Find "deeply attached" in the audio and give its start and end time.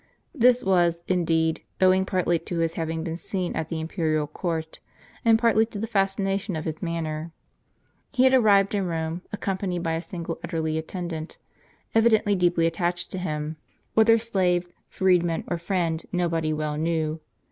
12.33-13.11